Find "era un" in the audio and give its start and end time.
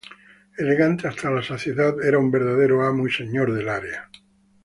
2.03-2.31